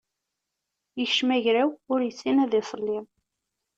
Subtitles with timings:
[1.03, 2.99] Ikcem agraw, ur issin ad iṣelli.